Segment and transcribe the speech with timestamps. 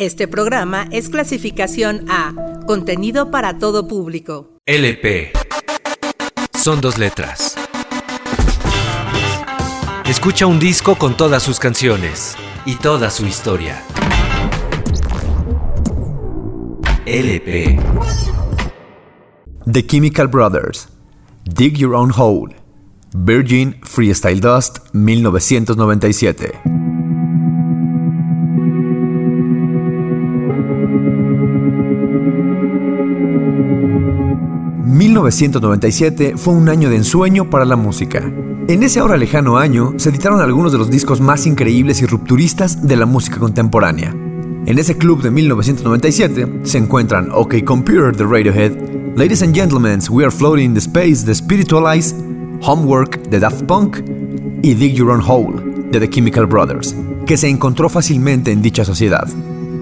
[0.00, 2.32] Este programa es clasificación A,
[2.66, 4.56] contenido para todo público.
[4.64, 5.30] LP.
[6.58, 7.54] Son dos letras.
[10.06, 12.34] Escucha un disco con todas sus canciones
[12.64, 13.82] y toda su historia.
[17.04, 17.78] LP.
[19.70, 20.88] The Chemical Brothers.
[21.44, 22.56] Dig Your Own Hole.
[23.12, 26.69] Virgin Freestyle Dust 1997.
[35.20, 38.32] 1997 fue un año de ensueño para la música.
[38.68, 42.86] En ese ahora lejano año se editaron algunos de los discos más increíbles y rupturistas
[42.86, 44.14] de la música contemporánea.
[44.64, 48.72] En ese club de 1997 se encuentran OK Computer de Radiohead,
[49.14, 52.14] Ladies and Gentlemen, We Are Floating in the Space de Spiritualize,
[52.62, 53.98] Homework de Daft Punk
[54.62, 58.86] y Dig Your Own Hole de The Chemical Brothers, que se encontró fácilmente en dicha
[58.86, 59.28] sociedad.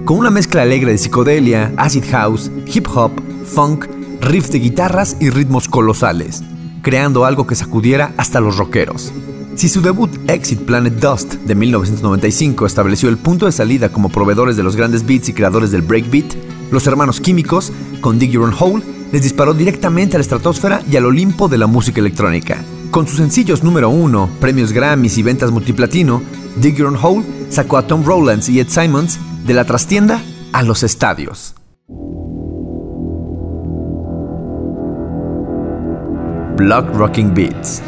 [0.03, 3.11] Con una mezcla alegre de psicodelia, acid house, hip hop,
[3.45, 3.85] funk,
[4.21, 6.43] riffs de guitarras y ritmos colosales,
[6.81, 9.11] creando algo que sacudiera hasta los rockeros.
[9.55, 14.55] Si su debut Exit Planet Dust de 1995 estableció el punto de salida como proveedores
[14.55, 16.33] de los grandes beats y creadores del breakbeat,
[16.71, 20.95] los hermanos químicos, con Dig Your Own Hole, les disparó directamente a la estratosfera y
[20.95, 22.63] al Olimpo de la música electrónica.
[22.91, 26.21] Con sus sencillos número uno, premios Grammys y ventas multiplatino,
[26.55, 30.21] Dig Your Hole sacó a Tom Rowlands y Ed Simons de la trastienda
[30.53, 31.58] a los estadios.
[36.59, 37.79] Block Rocking Beats.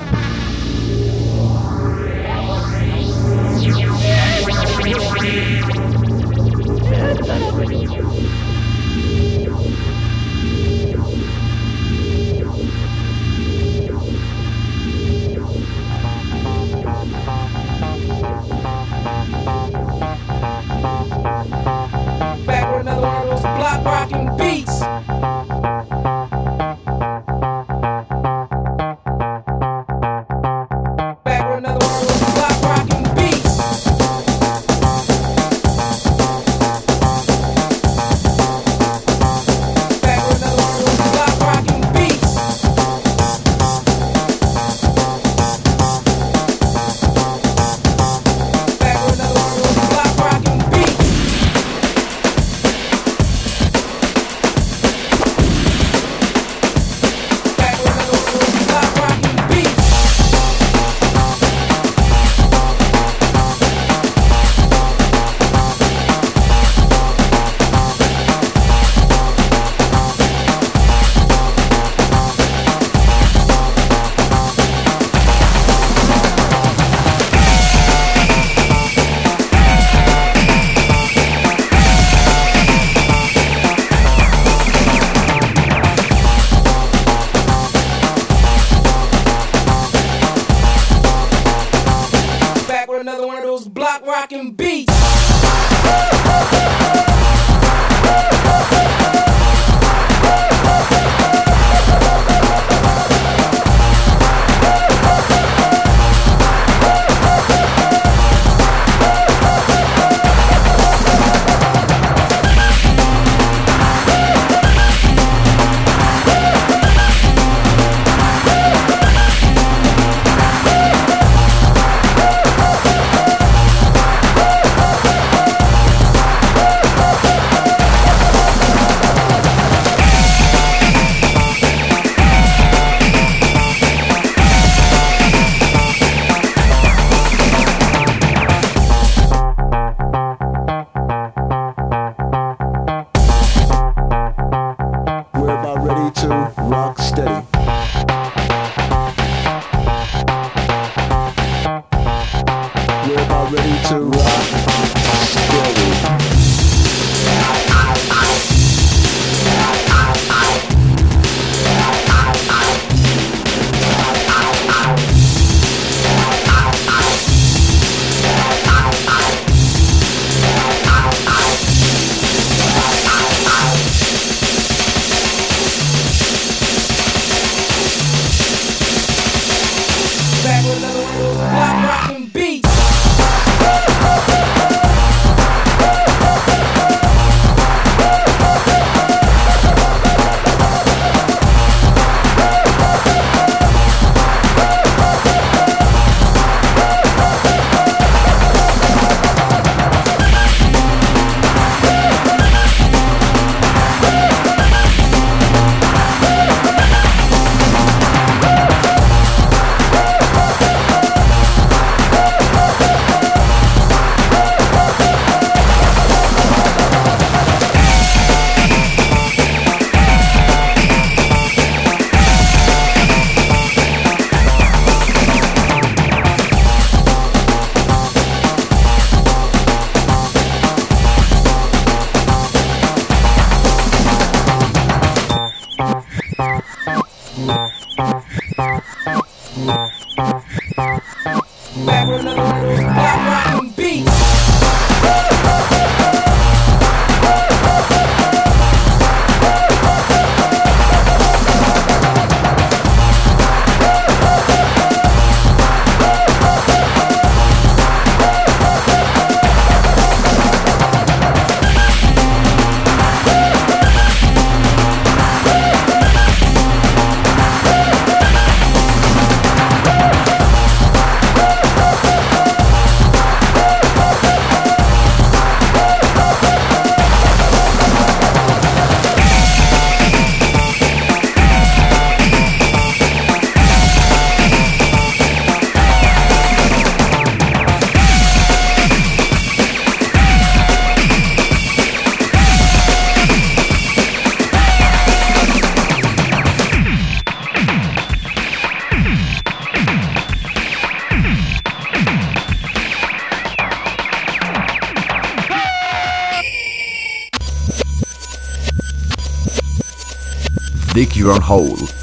[311.31, 312.00] Dig Your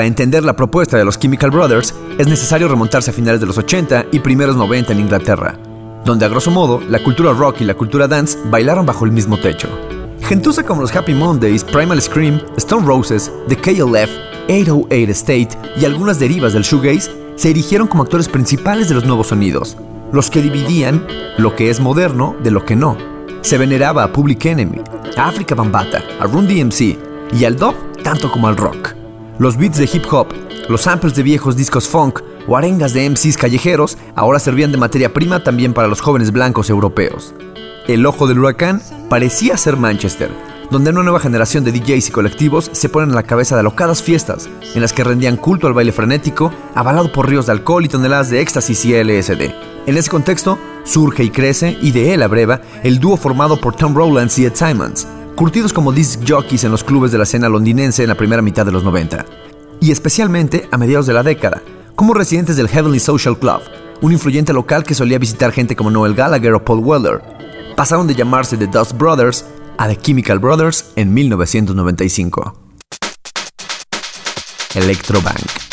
[0.00, 3.58] Para entender la propuesta de los Chemical Brothers, es necesario remontarse a finales de los
[3.58, 5.58] 80 y primeros 90 en Inglaterra,
[6.06, 9.38] donde a grosso modo la cultura rock y la cultura dance bailaron bajo el mismo
[9.38, 9.68] techo.
[10.22, 14.08] Gentuza como los Happy Mondays, Primal Scream, Stone Roses, The KLF,
[14.48, 19.26] 808 State y algunas derivas del shoegaze se erigieron como actores principales de los nuevos
[19.26, 19.76] sonidos,
[20.12, 22.96] los que dividían lo que es moderno de lo que no.
[23.42, 24.80] Se veneraba a Public Enemy,
[25.18, 26.96] a Africa Bambata, a Run DMC
[27.38, 28.99] y al dub tanto como al rock.
[29.40, 30.26] Los beats de hip hop,
[30.68, 35.14] los samples de viejos discos funk o arengas de MCs callejeros ahora servían de materia
[35.14, 37.32] prima también para los jóvenes blancos europeos.
[37.88, 40.30] El ojo del huracán parecía ser Manchester,
[40.70, 44.02] donde una nueva generación de DJs y colectivos se ponen a la cabeza de alocadas
[44.02, 47.88] fiestas, en las que rendían culto al baile frenético, avalado por ríos de alcohol y
[47.88, 49.54] toneladas de éxtasis y LSD.
[49.86, 53.94] En ese contexto, surge y crece, y de él abreva, el dúo formado por Tom
[53.94, 55.06] Rowlands y Ed Simons,
[55.40, 58.66] curtidos como disc jockeys en los clubes de la escena londinense en la primera mitad
[58.66, 59.24] de los 90,
[59.80, 61.62] y especialmente a mediados de la década,
[61.96, 63.62] como residentes del Heavenly Social Club,
[64.02, 67.22] un influyente local que solía visitar gente como Noel Gallagher o Paul Weller.
[67.74, 69.46] Pasaron de llamarse The Dust Brothers
[69.78, 72.54] a The Chemical Brothers en 1995.
[74.74, 75.69] Electrobank.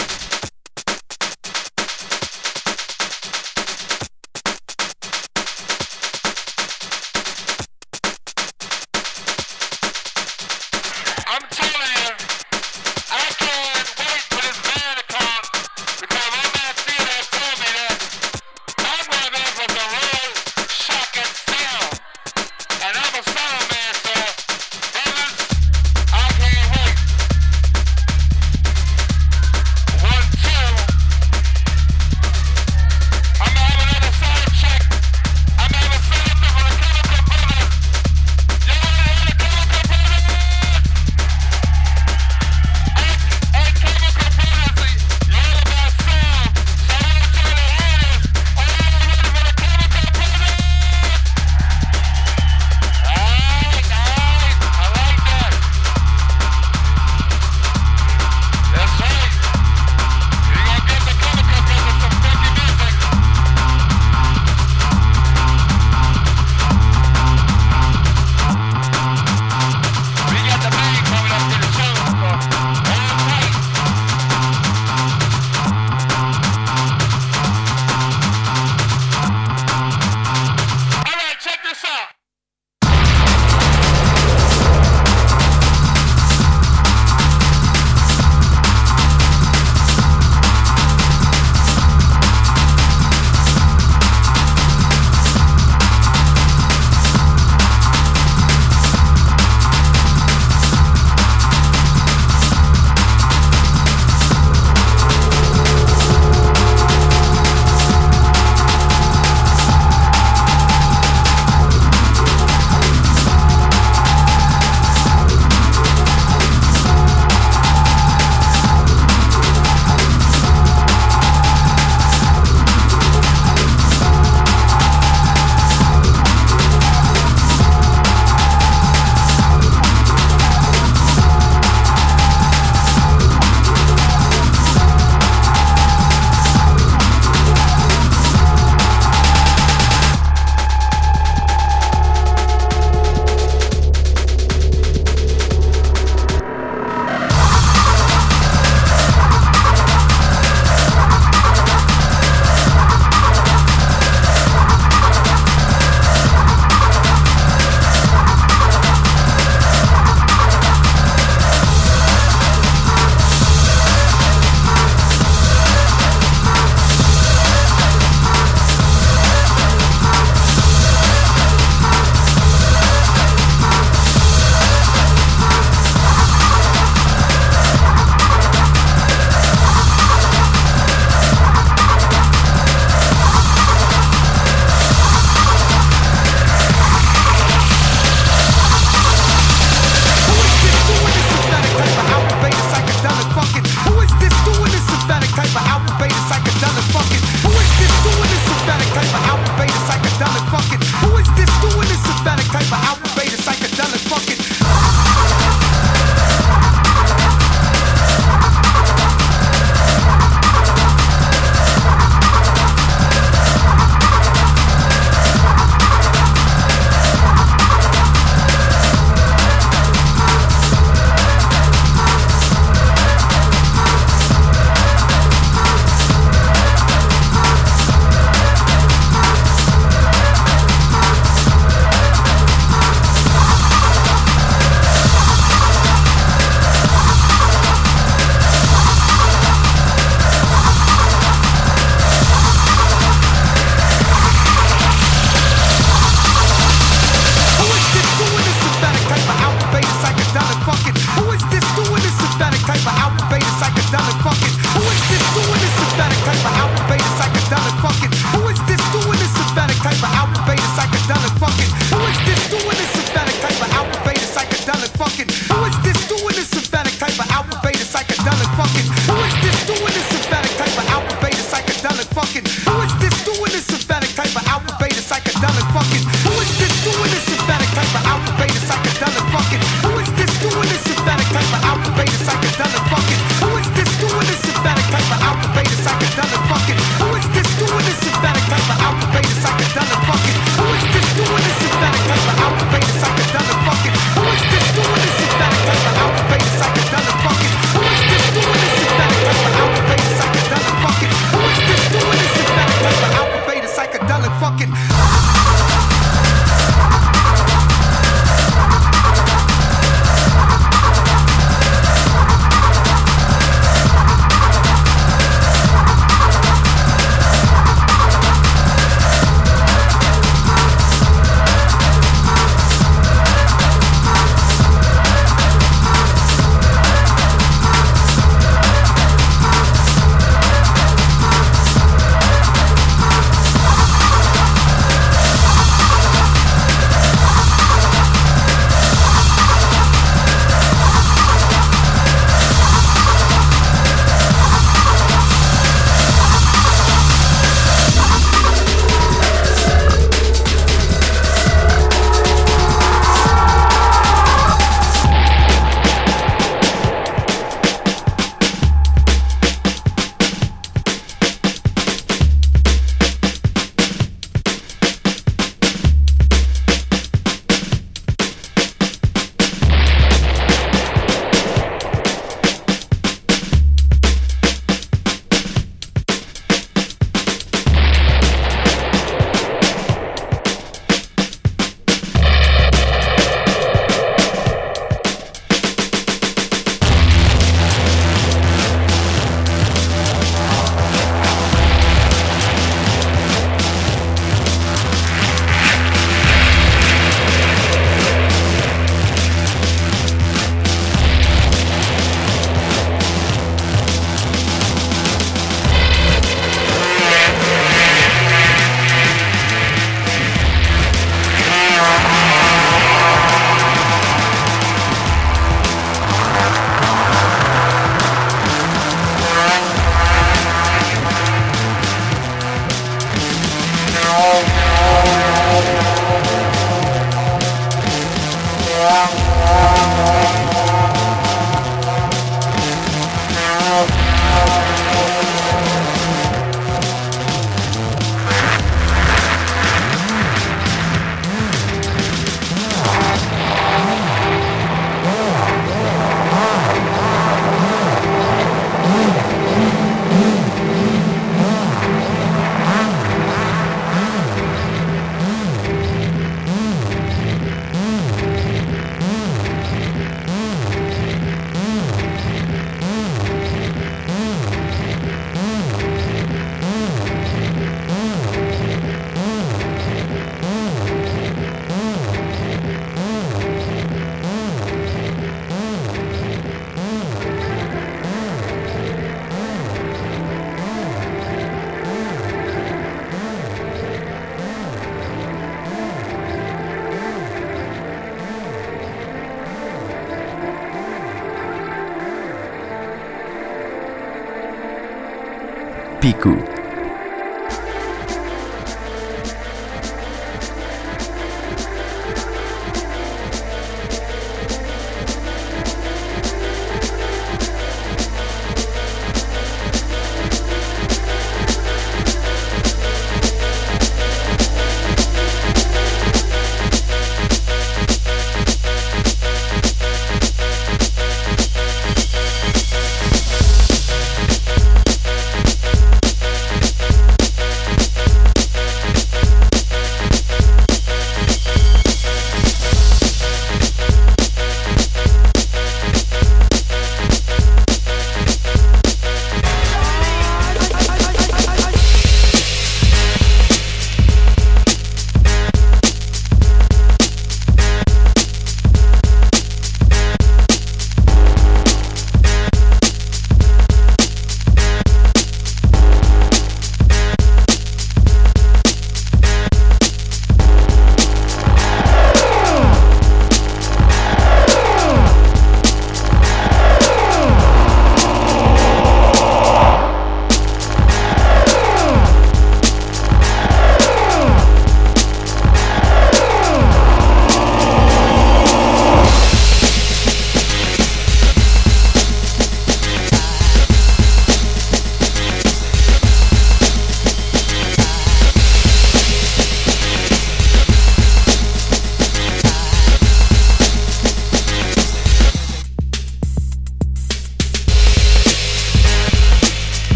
[496.08, 496.57] mimpiku.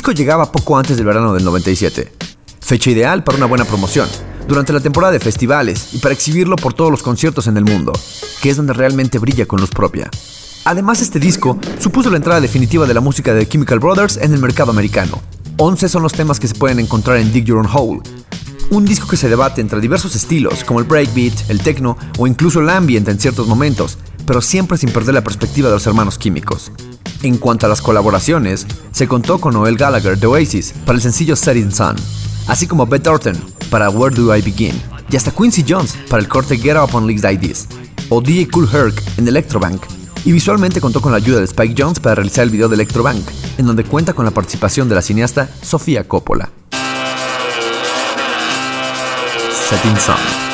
[0.00, 2.10] Disco llegaba poco antes del verano del 97,
[2.58, 4.08] fecha ideal para una buena promoción,
[4.48, 7.92] durante la temporada de festivales y para exhibirlo por todos los conciertos en el mundo,
[8.40, 10.08] que es donde realmente brilla con luz propia.
[10.64, 14.40] Además, este disco supuso la entrada definitiva de la música de Chemical Brothers en el
[14.40, 15.20] mercado americano.
[15.58, 18.00] 11 son los temas que se pueden encontrar en Dig Your Own Hole,
[18.70, 22.60] un disco que se debate entre diversos estilos, como el breakbeat, el techno o incluso
[22.60, 26.72] el ambient en ciertos momentos, pero siempre sin perder la perspectiva de los hermanos químicos.
[27.22, 31.36] En cuanto a las colaboraciones, se contó con Noel Gallagher de Oasis para el sencillo
[31.36, 31.96] Setting Sun,
[32.46, 33.36] así como Beth Orton
[33.70, 34.80] para Where Do I Begin,
[35.10, 37.66] y hasta Quincy Jones para el corte Get Up on Leaks Ideas,
[38.08, 39.82] o DJ Cool Herc en Electrobank,
[40.24, 43.22] y visualmente contó con la ayuda de Spike Jones para realizar el video de Electrobank,
[43.58, 46.48] en donde cuenta con la participación de la cineasta Sofía Coppola.
[49.68, 50.49] Setting Sun.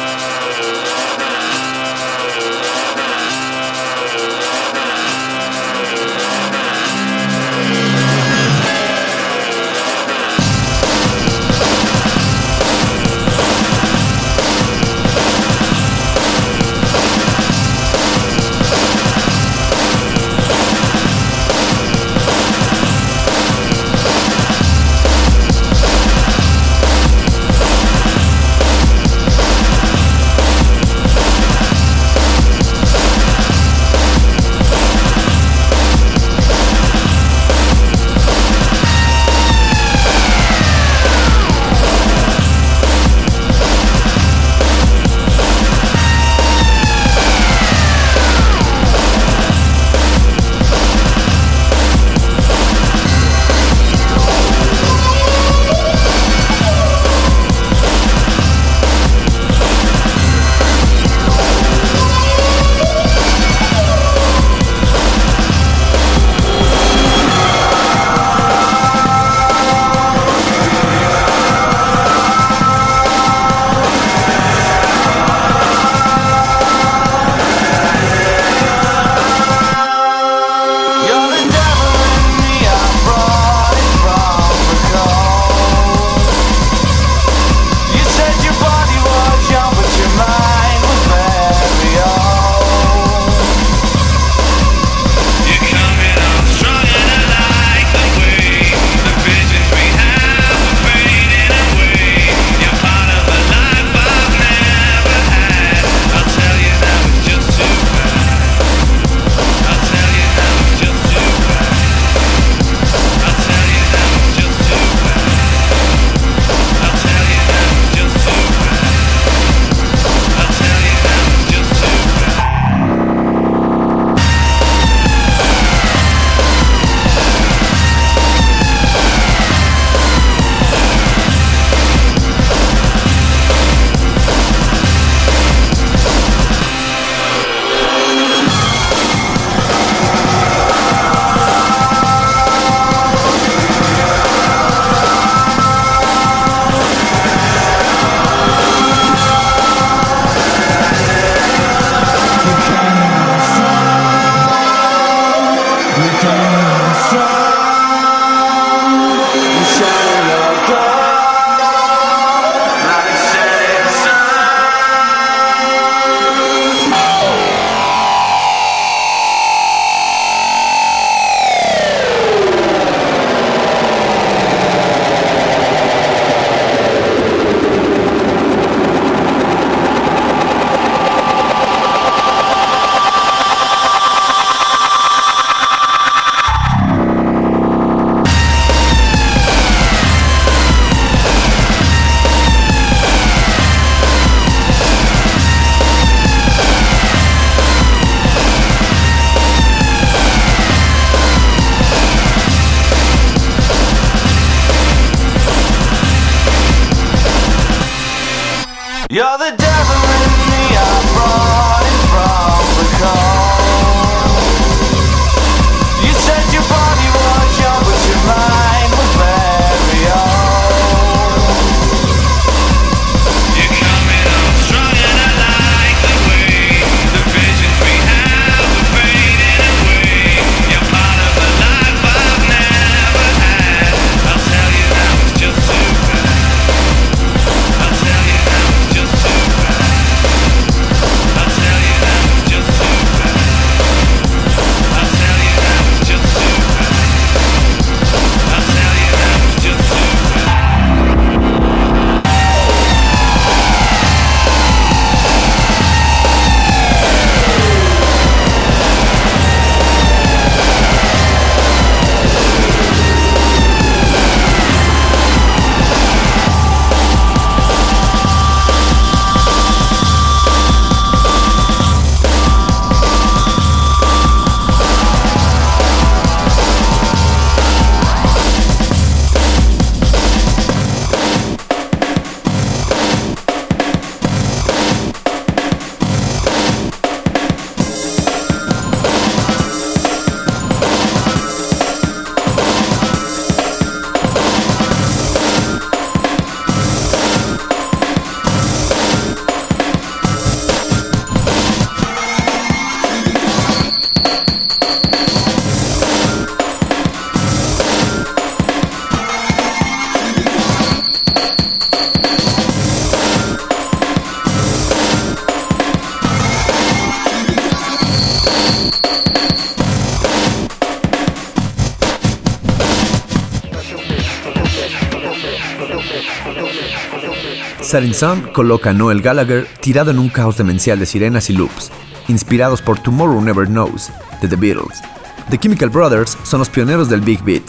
[327.96, 331.90] Setting Sun coloca a Noel Gallagher tirado en un caos demencial de sirenas y loops,
[332.28, 334.10] inspirados por Tomorrow Never Knows
[334.42, 335.00] de The Beatles.
[335.48, 337.62] The Chemical Brothers son los pioneros del Big Beat,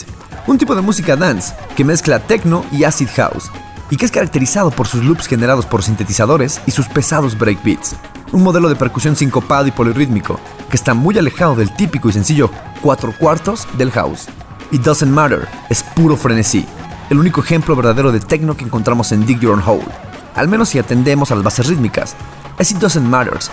[0.46, 3.50] un tipo de música dance que mezcla techno y acid house,
[3.90, 7.96] y que es caracterizado por sus loops generados por sintetizadores y sus pesados breakbeats,
[8.34, 12.52] un modelo de percusión sincopado y polirrítmico que está muy alejado del típico y sencillo
[12.82, 14.28] cuatro cuartos del house.
[14.72, 16.66] It Doesn't Matter es puro frenesí,
[17.10, 20.07] el único ejemplo verdadero de techno que encontramos en Dig Your Own Hole
[20.38, 22.16] al menos si atendemos a las bases rítmicas.
[22.58, 23.52] As It Doesn't Matters,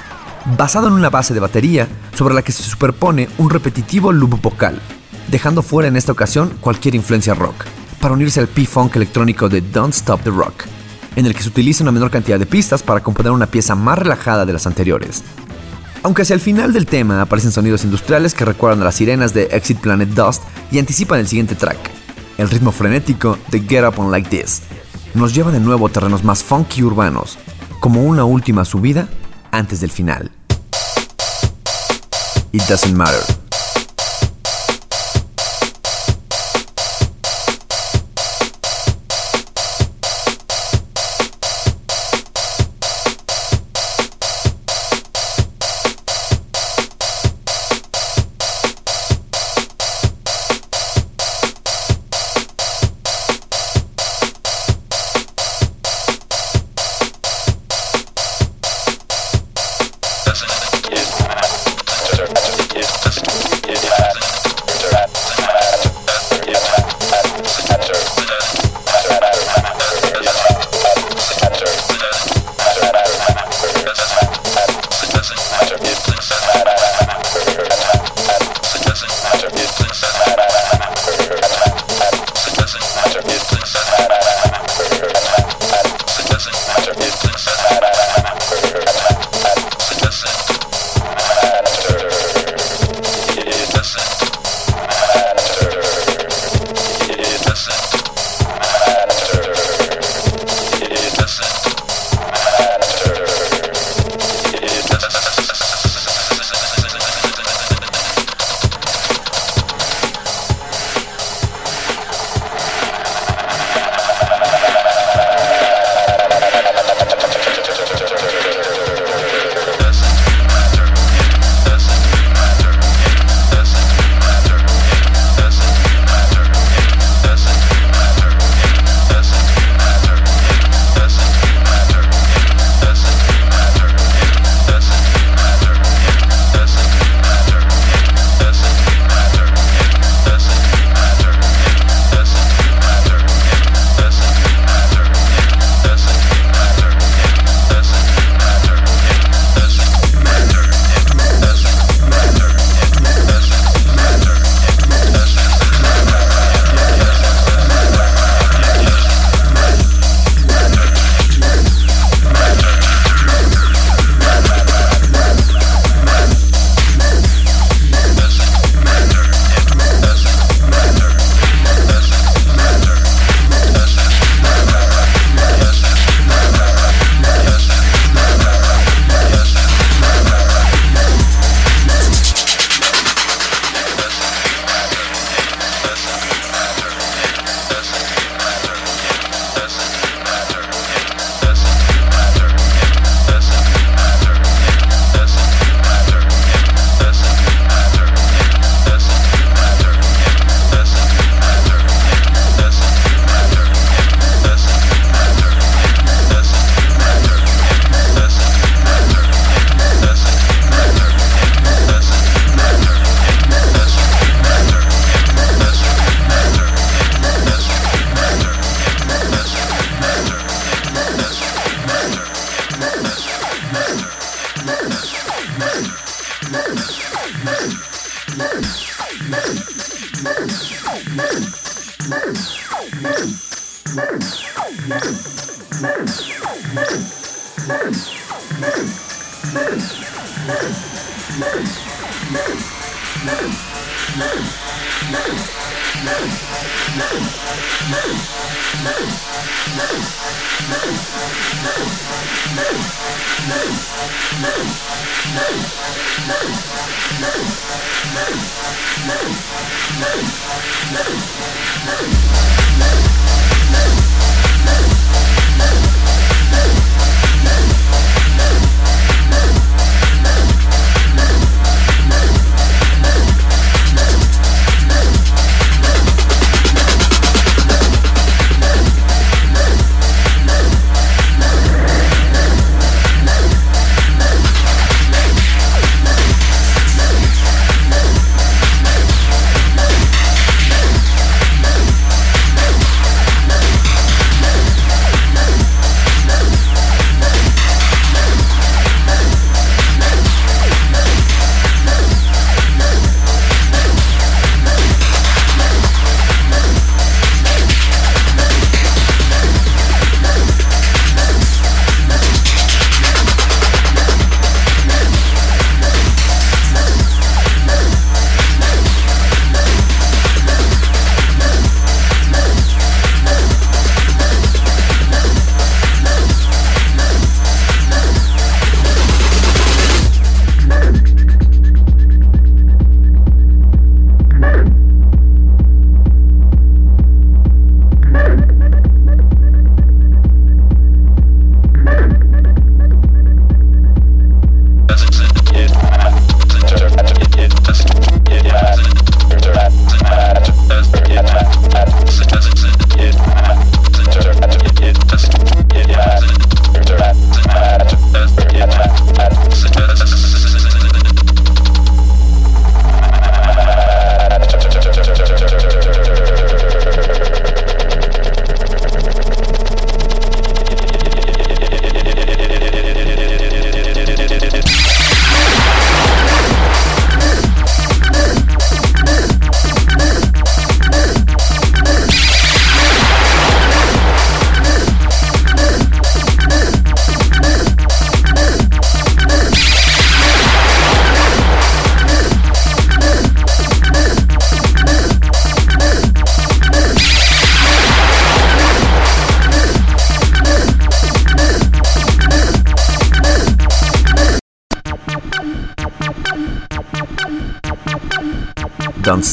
[0.57, 4.81] basado en una base de batería sobre la que se superpone un repetitivo loop vocal,
[5.29, 7.65] dejando fuera en esta ocasión cualquier influencia rock,
[8.01, 10.65] para unirse al P-Funk electrónico de Don't Stop the Rock,
[11.17, 13.99] en el que se utiliza una menor cantidad de pistas para componer una pieza más
[13.99, 15.25] relajada de las anteriores.
[16.03, 19.45] Aunque hacia el final del tema aparecen sonidos industriales que recuerdan a las sirenas de
[19.45, 21.79] Exit Planet Dust y anticipan el siguiente track,
[22.37, 24.61] el ritmo frenético de Get Up On Like This,
[25.15, 27.39] nos lleva de nuevo a terrenos más funky urbanos,
[27.81, 29.09] como una última subida
[29.51, 30.31] antes del final.
[32.53, 33.44] It doesn't matter.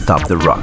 [0.01, 0.60] Stop the Rock.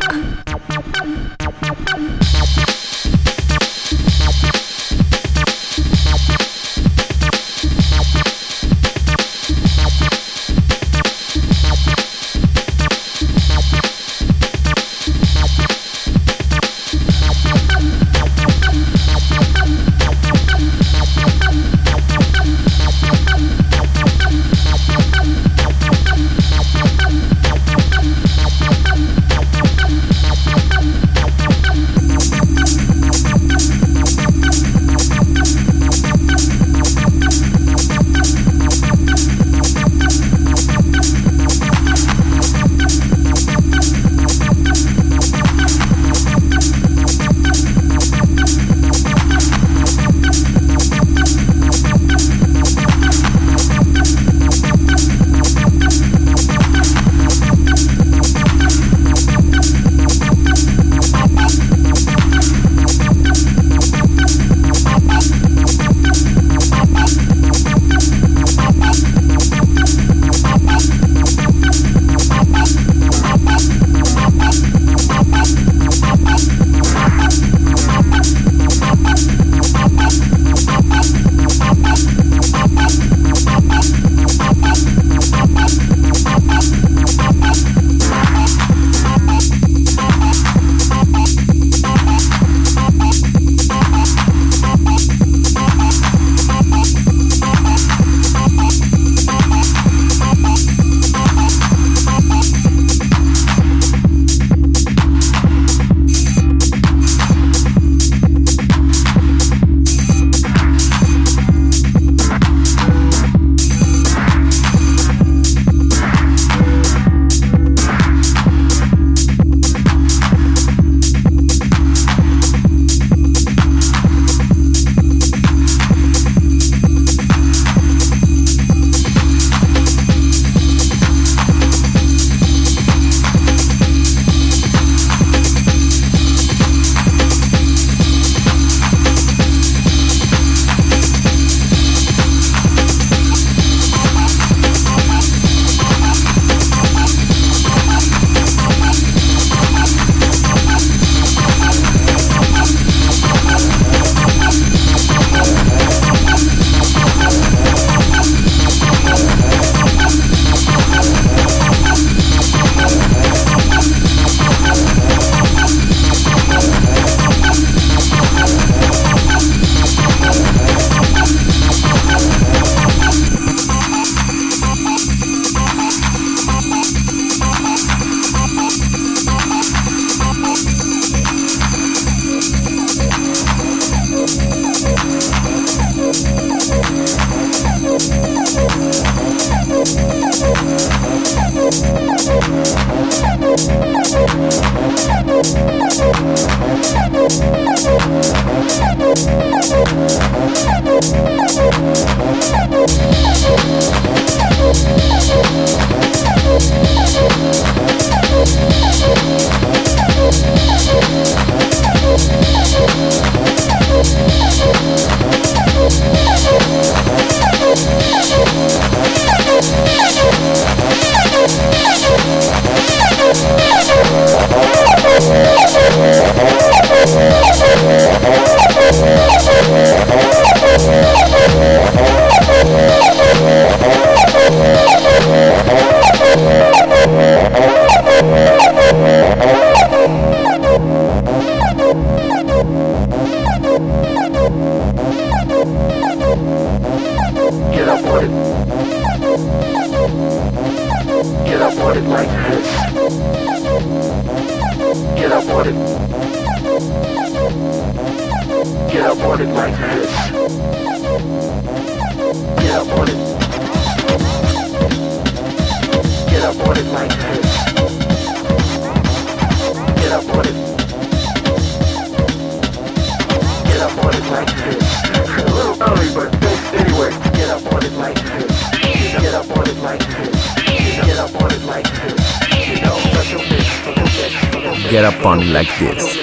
[284.89, 286.19] Get up on like this.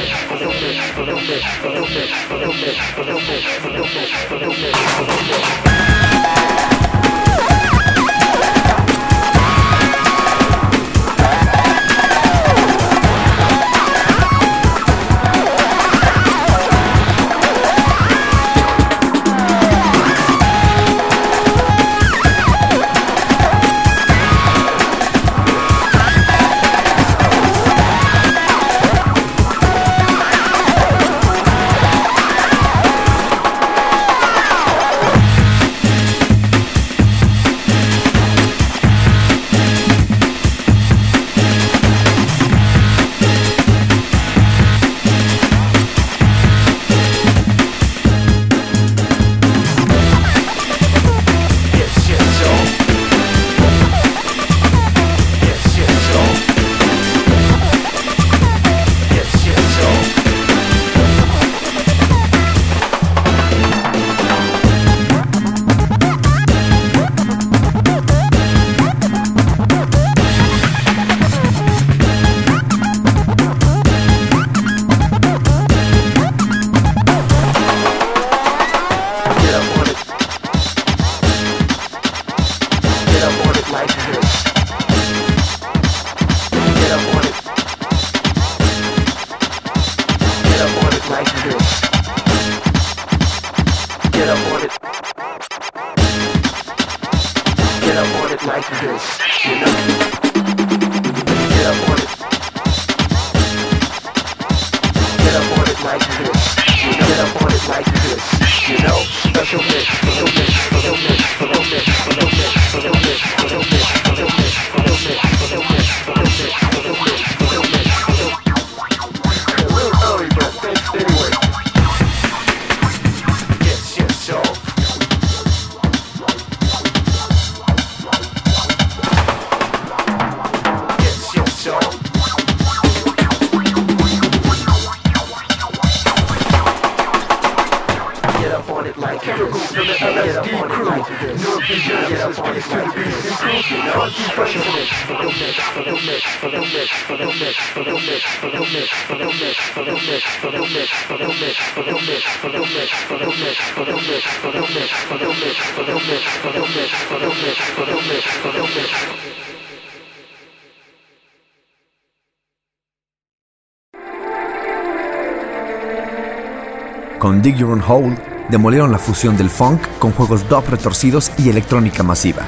[167.19, 168.17] Con Dig Your Own Hole
[168.49, 172.47] demolieron la fusión del funk con juegos dub retorcidos y electrónica masiva.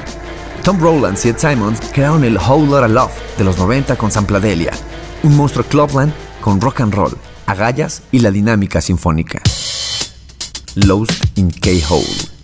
[0.64, 4.72] Tom Rowlands y Ed Simons crearon el Whole Lotta Love de los 90 con Sampladelia,
[5.22, 7.16] un monstruo clubland con rock and roll,
[7.46, 9.40] agallas y la dinámica sinfónica.
[10.74, 12.37] Lost in K-Hole.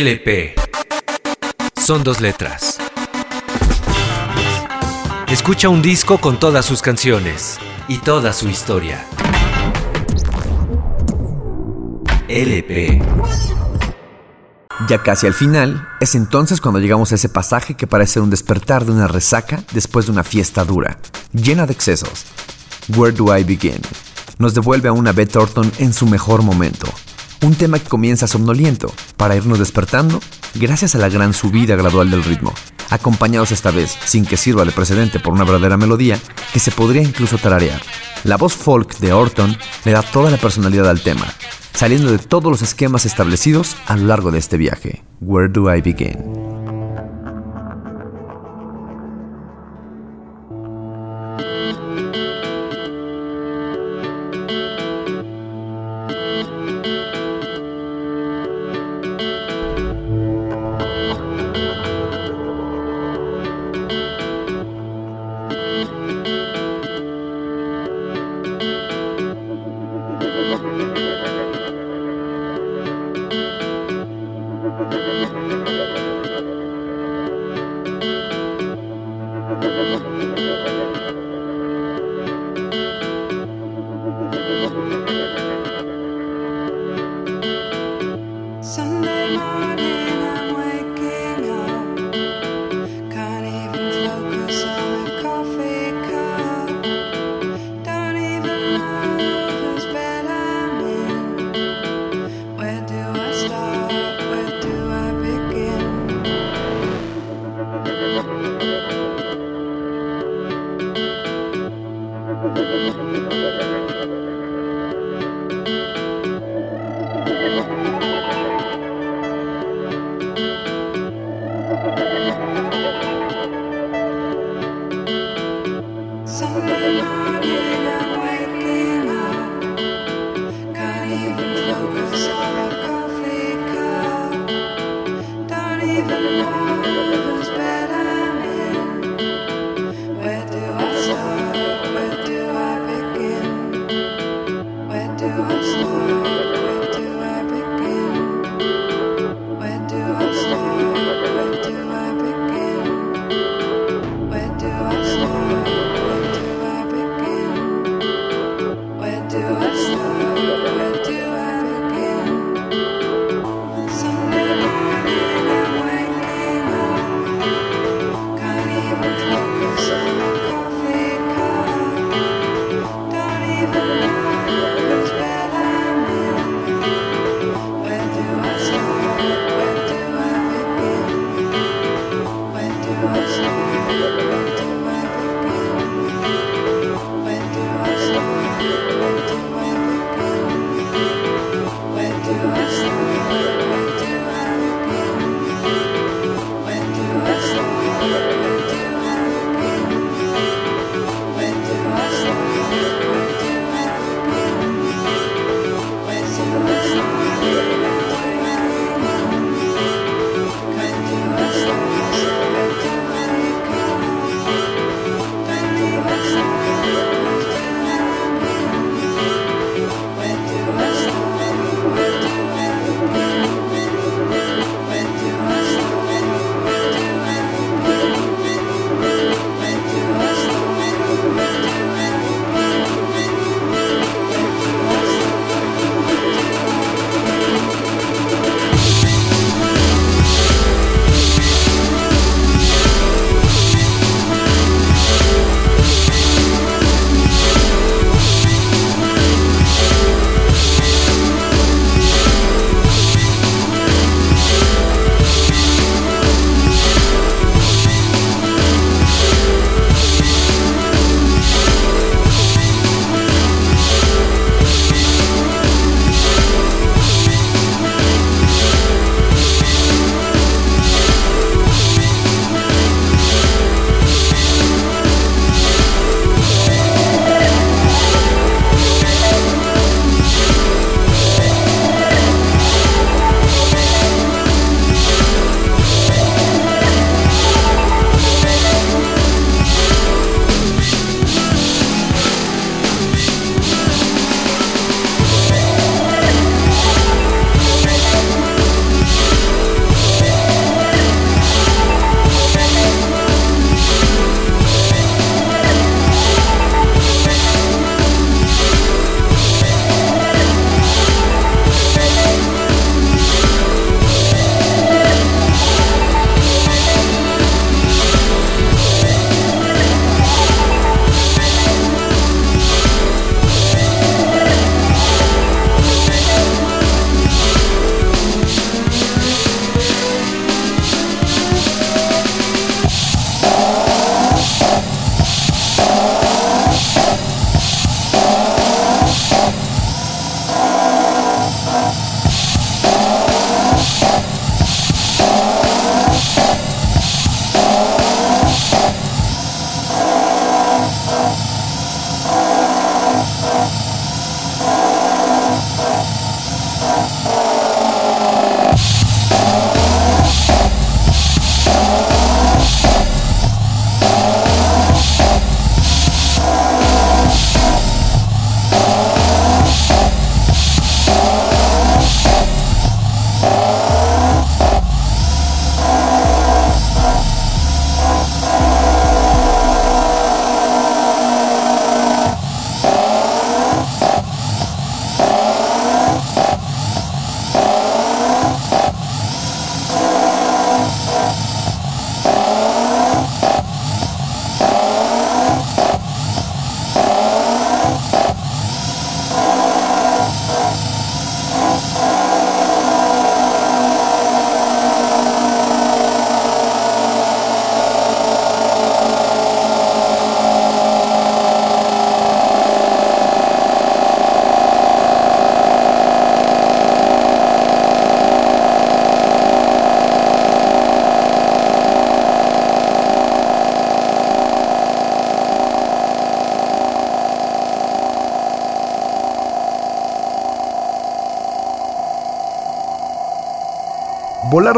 [0.00, 0.54] LP.
[1.76, 2.78] Son dos letras.
[5.26, 9.04] Escucha un disco con todas sus canciones y toda su historia.
[12.28, 13.02] LP.
[14.88, 18.84] Ya casi al final, es entonces cuando llegamos a ese pasaje que parece un despertar
[18.84, 21.00] de una resaca después de una fiesta dura,
[21.32, 22.24] llena de excesos.
[22.96, 23.82] Where do I begin?
[24.38, 26.86] Nos devuelve a una Beth Thornton en su mejor momento.
[27.40, 30.20] Un tema que comienza somnoliento, para irnos despertando
[30.54, 32.52] gracias a la gran subida gradual del ritmo,
[32.90, 36.18] acompañados esta vez, sin que sirva de precedente por una verdadera melodía,
[36.52, 37.80] que se podría incluso tararear.
[38.24, 41.32] La voz folk de Orton le da toda la personalidad al tema,
[41.74, 45.04] saliendo de todos los esquemas establecidos a lo largo de este viaje.
[45.20, 46.57] Where do I begin?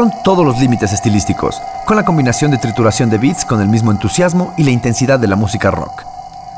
[0.09, 4.53] Todos los límites estilísticos, con la combinación de trituración de beats con el mismo entusiasmo
[4.57, 6.03] y la intensidad de la música rock.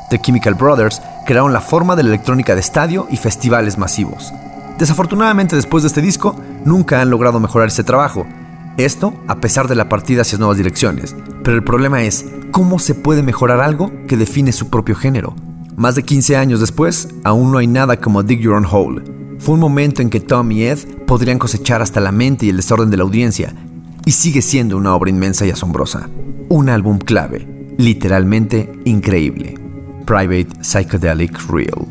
[0.08, 4.32] The Chemical Brothers crearon la forma de la electrónica de estadio y festivales masivos.
[4.78, 8.26] Desafortunadamente después de este disco, nunca han logrado mejorar ese trabajo.
[8.78, 11.14] Esto a pesar de la partida hacia nuevas direcciones.
[11.42, 15.34] Pero el problema es, ¿cómo se puede mejorar algo que define su propio género?
[15.76, 19.03] Más de 15 años después, aún no hay nada como Dig Your Own Hole.
[19.44, 22.56] Fue un momento en que Tom y Ed podrían cosechar hasta la mente y el
[22.56, 23.54] desorden de la audiencia,
[24.06, 26.08] y sigue siendo una obra inmensa y asombrosa.
[26.48, 29.58] Un álbum clave, literalmente increíble.
[30.06, 31.86] Private Psychedelic Real.